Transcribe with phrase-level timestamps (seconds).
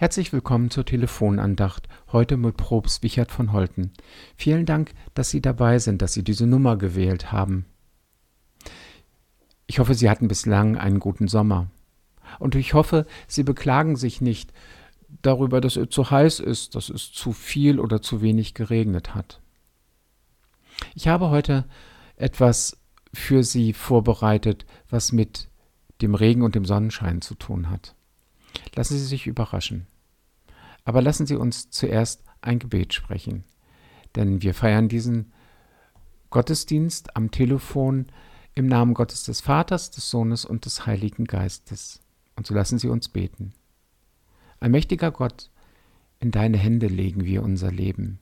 [0.00, 3.90] Herzlich willkommen zur Telefonandacht, heute mit Probst Wichert von Holten.
[4.36, 7.66] Vielen Dank, dass Sie dabei sind, dass Sie diese Nummer gewählt haben.
[9.66, 11.66] Ich hoffe, Sie hatten bislang einen guten Sommer.
[12.38, 14.52] Und ich hoffe, Sie beklagen sich nicht
[15.20, 19.40] darüber, dass es zu heiß ist, dass es zu viel oder zu wenig geregnet hat.
[20.94, 21.64] Ich habe heute
[22.14, 22.78] etwas
[23.12, 25.48] für Sie vorbereitet, was mit
[26.02, 27.96] dem Regen und dem Sonnenschein zu tun hat.
[28.74, 29.86] Lassen Sie sich überraschen.
[30.84, 33.44] Aber lassen Sie uns zuerst ein Gebet sprechen,
[34.14, 35.32] denn wir feiern diesen
[36.30, 38.06] Gottesdienst am Telefon
[38.54, 42.00] im Namen Gottes des Vaters, des Sohnes und des Heiligen Geistes.
[42.36, 43.52] Und so lassen Sie uns beten.
[44.60, 45.50] Allmächtiger Gott,
[46.20, 48.18] in deine Hände legen wir unser Leben.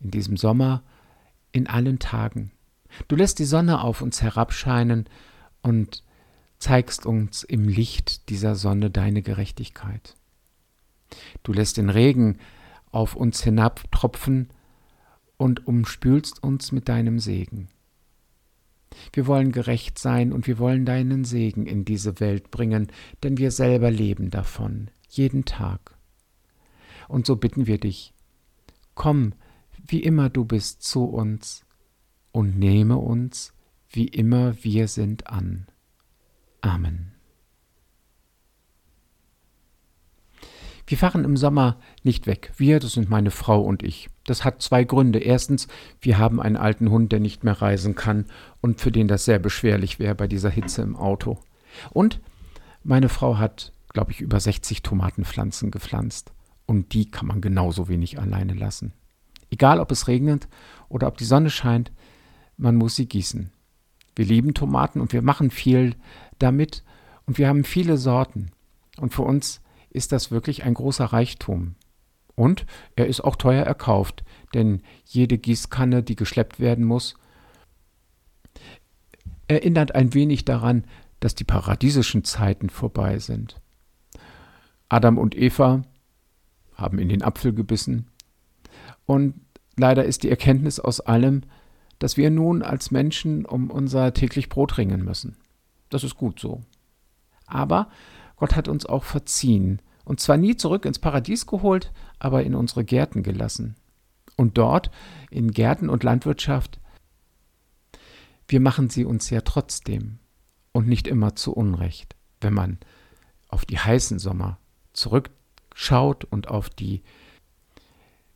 [0.00, 0.82] In diesem Sommer,
[1.52, 2.50] in allen Tagen.
[3.08, 5.06] Du lässt die Sonne auf uns herabscheinen
[5.62, 6.02] und
[6.62, 10.14] zeigst uns im Licht dieser Sonne deine Gerechtigkeit.
[11.42, 12.38] Du lässt den Regen
[12.92, 14.48] auf uns hinabtropfen
[15.36, 17.68] und umspülst uns mit deinem Segen.
[19.12, 22.92] Wir wollen gerecht sein und wir wollen deinen Segen in diese Welt bringen,
[23.24, 25.98] denn wir selber leben davon, jeden Tag.
[27.08, 28.14] Und so bitten wir dich,
[28.94, 29.32] komm,
[29.84, 31.66] wie immer du bist, zu uns
[32.30, 33.52] und nehme uns,
[33.90, 35.66] wie immer wir sind, an.
[36.62, 37.12] Amen.
[40.86, 42.52] Wir fahren im Sommer nicht weg.
[42.56, 44.08] Wir, das sind meine Frau und ich.
[44.24, 45.20] Das hat zwei Gründe.
[45.20, 45.68] Erstens,
[46.00, 48.26] wir haben einen alten Hund, der nicht mehr reisen kann
[48.60, 51.38] und für den das sehr beschwerlich wäre bei dieser Hitze im Auto.
[51.90, 52.20] Und
[52.84, 56.32] meine Frau hat, glaube ich, über 60 Tomatenpflanzen gepflanzt.
[56.66, 58.92] Und die kann man genauso wenig alleine lassen.
[59.50, 60.48] Egal, ob es regnet
[60.88, 61.92] oder ob die Sonne scheint,
[62.56, 63.50] man muss sie gießen.
[64.14, 65.94] Wir lieben Tomaten und wir machen viel
[66.42, 66.82] damit
[67.26, 68.50] und wir haben viele Sorten.
[68.98, 69.60] Und für uns
[69.90, 71.76] ist das wirklich ein großer Reichtum.
[72.34, 72.66] Und
[72.96, 77.14] er ist auch teuer erkauft, denn jede Gießkanne, die geschleppt werden muss,
[79.48, 80.84] erinnert ein wenig daran,
[81.20, 83.60] dass die paradiesischen Zeiten vorbei sind.
[84.88, 85.82] Adam und Eva
[86.74, 88.08] haben in den Apfel gebissen
[89.06, 89.34] und
[89.76, 91.42] leider ist die Erkenntnis aus allem,
[91.98, 95.36] dass wir nun als Menschen um unser täglich Brot ringen müssen.
[95.92, 96.62] Das ist gut so.
[97.46, 97.90] Aber
[98.36, 102.82] Gott hat uns auch verziehen, und zwar nie zurück ins Paradies geholt, aber in unsere
[102.82, 103.76] Gärten gelassen.
[104.36, 104.90] Und dort,
[105.30, 106.80] in Gärten und Landwirtschaft,
[108.48, 110.18] wir machen sie uns ja trotzdem
[110.72, 112.78] und nicht immer zu Unrecht, wenn man
[113.48, 114.58] auf die heißen Sommer
[114.94, 117.02] zurückschaut und auf die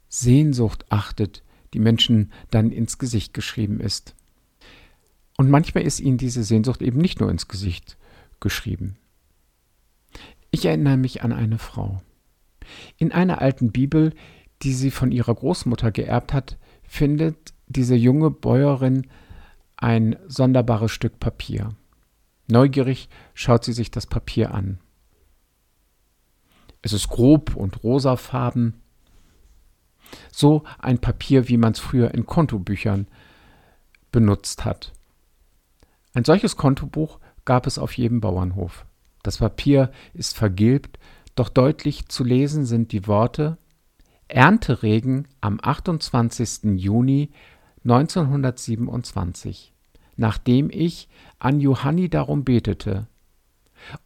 [0.08, 1.42] Sehnsucht achtet,
[1.72, 4.14] die Menschen dann ins Gesicht geschrieben ist.
[5.36, 7.96] Und manchmal ist ihnen diese Sehnsucht eben nicht nur ins Gesicht
[8.40, 8.96] geschrieben.
[10.50, 12.00] Ich erinnere mich an eine Frau.
[12.96, 14.14] In einer alten Bibel,
[14.62, 19.06] die sie von ihrer Großmutter geerbt hat, findet diese junge Bäuerin
[19.76, 21.74] ein sonderbares Stück Papier.
[22.48, 24.78] Neugierig schaut sie sich das Papier an.
[26.80, 28.74] Es ist grob und rosafarben,
[30.30, 33.08] so ein Papier, wie man es früher in Kontobüchern
[34.12, 34.92] benutzt hat.
[36.16, 38.86] Ein solches Kontobuch gab es auf jedem Bauernhof.
[39.22, 40.98] Das Papier ist vergilbt,
[41.34, 43.58] doch deutlich zu lesen sind die Worte
[44.26, 46.80] Ernteregen am 28.
[46.80, 47.32] Juni
[47.84, 49.74] 1927,
[50.16, 53.08] nachdem ich an Johanni darum betete.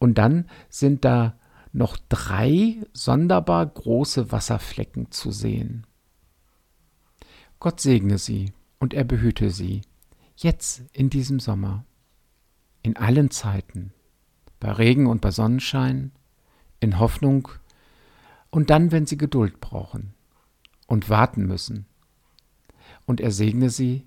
[0.01, 1.39] Und dann sind da
[1.73, 5.87] noch drei sonderbar große Wasserflecken zu sehen.
[7.61, 9.83] Gott segne sie und er behüte sie,
[10.35, 11.85] jetzt in diesem Sommer,
[12.83, 13.93] in allen Zeiten,
[14.59, 16.13] bei Regen und bei Sonnenschein,
[16.81, 17.49] in Hoffnung
[18.51, 20.15] und dann, wenn sie Geduld brauchen
[20.87, 21.87] und warten müssen.
[23.07, 24.07] Und er segne sie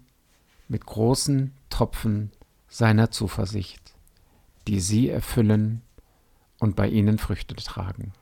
[0.67, 2.31] mit großen Tropfen
[2.67, 3.93] seiner Zuversicht,
[4.67, 5.81] die sie erfüllen
[6.59, 8.13] und bei ihnen Früchte tragen.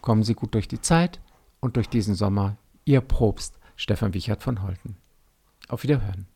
[0.00, 1.20] Kommen Sie gut durch die Zeit
[1.60, 4.96] und durch diesen Sommer, Ihr Propst Stefan Wichert von Holten.
[5.68, 6.26] Auf Wiederhören.